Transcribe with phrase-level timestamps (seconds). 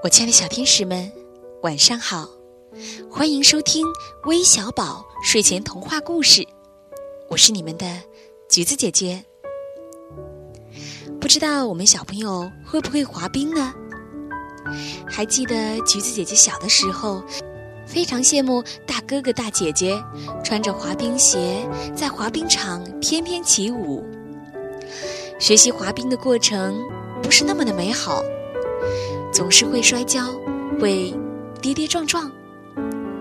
[0.00, 1.10] 我亲爱的小天使们，
[1.62, 2.28] 晚上好！
[3.10, 3.84] 欢迎收听
[4.26, 6.46] 微小宝睡前童话故事，
[7.28, 7.84] 我是你们的
[8.48, 9.24] 橘子姐姐。
[11.20, 13.74] 不知道我们小朋友会不会滑冰呢？
[15.10, 17.20] 还记得橘子姐姐小的时候，
[17.84, 20.00] 非常羡慕大哥哥大姐姐
[20.44, 24.06] 穿着滑冰鞋在滑冰场翩翩起舞。
[25.40, 26.80] 学习滑冰的过程
[27.20, 28.22] 不是那么的美好。
[29.38, 30.34] 总是会摔跤，
[30.80, 31.14] 会
[31.62, 32.28] 跌跌撞撞，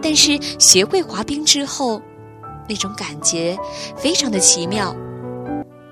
[0.01, 2.01] 但是学会滑冰之后，
[2.67, 3.55] 那种感觉
[3.95, 4.95] 非常的奇妙。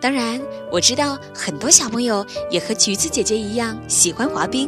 [0.01, 4.67] 当然，我知道很多小朋友也和橘子姐姐一样喜欢滑冰。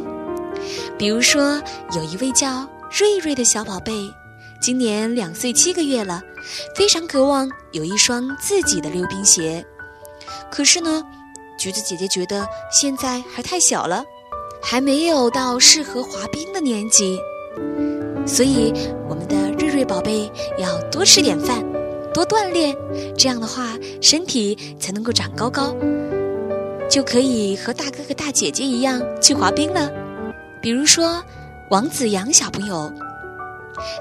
[0.96, 1.60] 比如说，
[1.92, 2.64] 有一位叫
[2.96, 3.92] 瑞瑞的小宝贝，
[4.60, 6.22] 今年两岁七个月了，
[6.76, 9.66] 非常渴望有一双自己的溜冰鞋。
[10.52, 11.02] 可是呢，
[11.58, 14.04] 橘子姐姐觉得现在还太小了。
[14.60, 17.18] 还没有到适合滑冰的年纪，
[18.26, 18.72] 所以
[19.08, 21.64] 我们的瑞瑞宝贝要多吃点饭，
[22.12, 22.76] 多锻炼，
[23.16, 25.74] 这样的话身体才能够长高高，
[26.90, 29.90] 就可以和大哥哥大姐姐一样去滑冰了。
[30.60, 31.22] 比如说
[31.70, 32.92] 王子阳小朋友，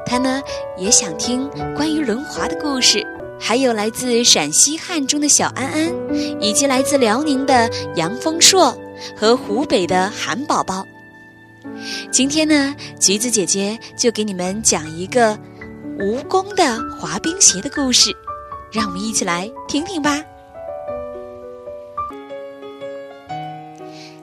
[0.06, 0.42] 他呢
[0.78, 3.06] 也想听关于轮滑的故事，
[3.40, 5.94] 还有来自陕西汉中的小安安，
[6.42, 8.76] 以及来自辽宁的杨丰硕。
[9.16, 10.86] 和湖北的韩宝宝，
[12.12, 15.38] 今天呢，橘子姐姐就给你们讲一个
[15.98, 18.16] 蜈蚣的滑冰鞋的故事，
[18.72, 20.24] 让我们一起来听听吧。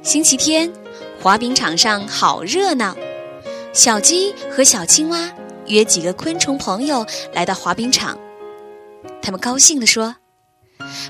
[0.02, 0.70] 星期天，
[1.20, 2.97] 滑冰场上好热闹，
[3.72, 5.30] 小鸡和小青蛙
[5.67, 8.19] 约几个昆虫朋友来到滑冰场，
[9.22, 10.14] 他们高兴地说：“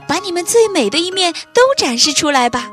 [0.06, 2.70] 把你们最美的一面都展示出来吧。”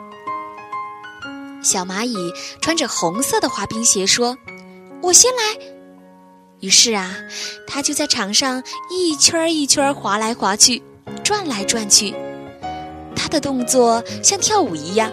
[1.61, 2.15] 小蚂蚁
[2.61, 4.37] 穿着红色的滑冰鞋说
[5.01, 5.41] ：“我先来。”
[6.59, 7.15] 于是啊，
[7.67, 10.81] 它就在场上一圈一圈滑来滑去，
[11.23, 12.15] 转来转去。
[13.15, 15.11] 它的动作像跳舞一样，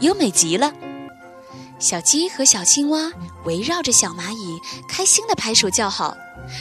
[0.00, 0.72] 优美极了。
[1.78, 3.10] 小鸡和小青蛙
[3.44, 4.58] 围绕着小蚂蚁，
[4.88, 6.16] 开心的拍手叫好：“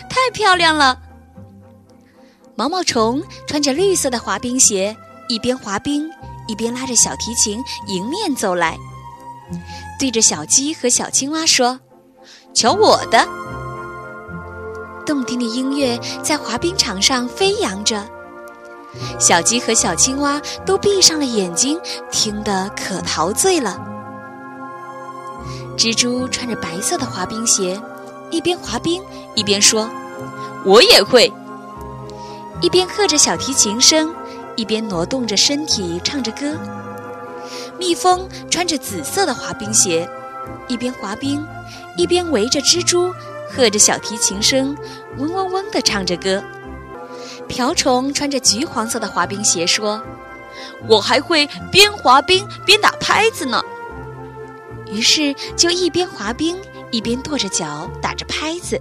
[0.09, 0.99] 太漂亮了！”
[2.55, 4.95] 毛毛虫穿着绿色的滑冰鞋，
[5.27, 6.09] 一边滑冰
[6.47, 8.77] 一边拉着小提琴迎面走来。
[9.99, 11.79] 对着小鸡和小青蛙说
[12.53, 13.27] ：“瞧我的！”
[15.05, 18.05] 动听的音乐在滑冰场上飞扬着，
[19.19, 21.79] 小鸡和小青蛙都闭上了眼睛，
[22.11, 23.77] 听得可陶醉了。
[25.77, 27.81] 蜘蛛穿着白色的滑冰鞋，
[28.31, 29.03] 一边滑冰
[29.35, 29.89] 一边说
[30.63, 31.31] ：“我也会。”
[32.61, 34.13] 一边和着小提琴声，
[34.55, 36.55] 一边挪动着身体唱着歌。
[37.79, 40.07] 蜜蜂穿着紫色的滑冰鞋，
[40.67, 41.45] 一边滑冰，
[41.97, 43.13] 一边围着蜘蛛，
[43.49, 44.75] 和着小提琴声，
[45.17, 46.41] 嗡嗡嗡地唱着歌。
[47.47, 50.01] 瓢虫穿着橘黄色的滑冰鞋说
[50.87, 53.61] ：“我还会边滑冰边打拍子呢。”
[54.87, 56.57] 于是就一边滑冰
[56.91, 58.79] 一边跺着脚打着拍子，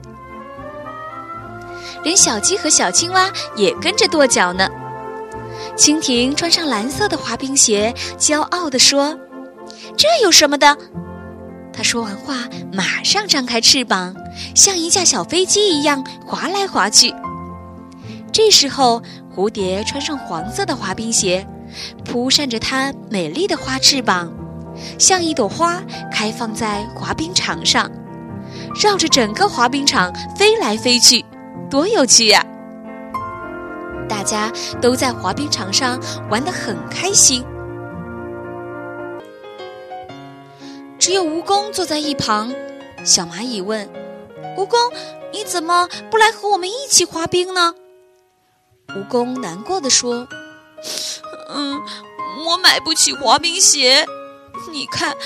[2.03, 4.69] 连小鸡和小青蛙也跟着跺脚呢。
[5.77, 9.19] 蜻蜓穿上蓝色的滑冰鞋，骄傲地说
[9.97, 10.77] ：“这有什么的？”
[11.73, 12.37] 他说完话，
[12.73, 14.15] 马上张开翅膀，
[14.55, 17.15] 像一架小飞机一样滑来滑去。
[18.31, 19.03] 这时候，
[19.35, 21.47] 蝴蝶穿上黄色的滑冰鞋，
[22.05, 24.31] 扑扇着它美丽的花翅膀，
[24.99, 27.91] 像一朵花开放在滑冰场上，
[28.83, 31.25] 绕着整个滑冰场飞来飞去，
[31.71, 32.45] 多有趣呀！
[34.09, 35.99] 大家都在滑冰场上
[36.31, 37.45] 玩得很开心，
[40.99, 42.53] 只有蜈蚣坐在一旁。
[43.05, 43.89] 小蚂蚁问
[44.57, 44.93] ：“蜈蚣，
[45.33, 47.75] 你怎么不来和我们一起滑冰呢？”
[48.95, 50.29] 蜈蚣难过的说
[51.51, 51.81] ：“嗯，
[52.47, 54.07] 我买不起滑冰鞋，
[54.71, 55.17] 你看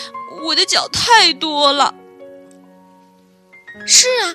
[0.44, 1.94] 我的脚太多了。
[3.86, 4.32] ”“是啊，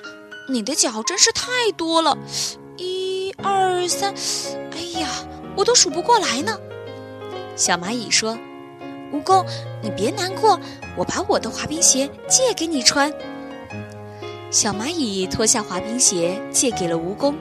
[0.48, 2.16] 你的脚真是太多了。”
[3.82, 4.14] 二三，
[4.76, 5.08] 哎呀，
[5.56, 6.56] 我都数不过来呢。
[7.56, 8.38] 小蚂蚁说
[9.12, 9.44] ：“蜈蚣，
[9.82, 10.56] 你别难过，
[10.96, 13.12] 我把我的滑冰鞋借给你穿。”
[14.52, 17.34] 小蚂蚁脱下滑冰鞋借给了蜈蚣，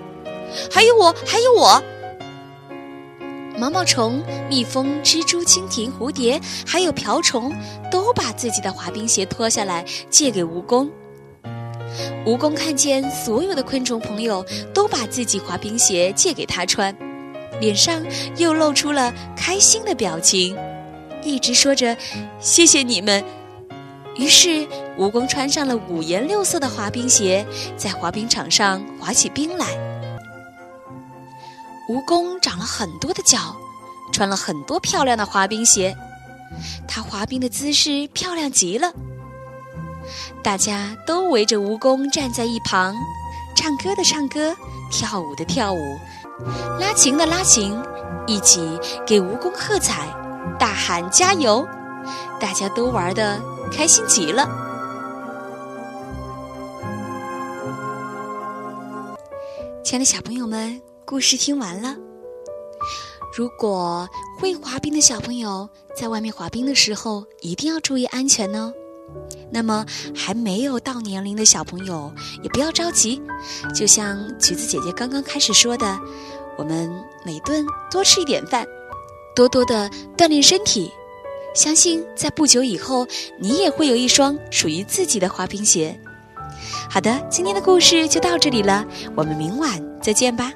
[0.71, 1.79] 还有我，还有我。
[3.55, 7.53] 毛毛虫、蜜蜂、蜘蛛、蜻蜓、蝴蝶，还有瓢虫，
[7.91, 10.89] 都把自己的滑冰鞋脱下来借给蜈蚣。
[12.25, 16.95] 蜈蚣看见所有的昆虫朋友都把自己滑冰鞋借给他穿，
[17.59, 18.03] 脸上
[18.38, 20.57] 又露出了开心的表情，
[21.23, 21.95] 一直说着
[22.39, 23.23] “谢谢你们”。
[24.17, 24.67] 于是，
[24.97, 27.45] 蜈蚣穿上了五颜六色的滑冰鞋，
[27.77, 29.65] 在滑冰场上滑起冰来。
[31.89, 33.55] 蜈蚣长了很多的脚，
[34.11, 35.95] 穿了很多漂亮的滑冰鞋，
[36.87, 38.94] 它滑冰的姿势漂亮极了。
[40.43, 42.95] 大家都围着蜈蚣站在一旁，
[43.55, 44.55] 唱歌的唱歌，
[44.91, 45.97] 跳舞的跳舞，
[46.79, 47.79] 拉琴的拉琴，
[48.25, 50.07] 一起给蜈蚣喝彩，
[50.59, 51.67] 大喊加油！
[52.39, 53.39] 大家都玩的
[53.71, 54.49] 开心极了。
[59.83, 61.95] 亲爱的小朋友们，故事听完了。
[63.37, 64.09] 如果
[64.39, 68.73] 会滑冰的小朋友在外面滑冰的时候，一定要注意安全哦。
[69.49, 69.85] 那么
[70.15, 72.11] 还没有到年龄的小朋友
[72.41, 73.21] 也不要着急，
[73.75, 75.99] 就像橘子姐姐刚刚开始说的，
[76.57, 76.89] 我们
[77.25, 78.65] 每顿多吃一点饭，
[79.35, 80.91] 多多的锻炼身体，
[81.53, 83.05] 相信在不久以后，
[83.39, 85.99] 你也会有一双属于自己的滑冰鞋。
[86.89, 88.85] 好的，今天的故事就到这里了，
[89.15, 90.51] 我们明晚再见吧。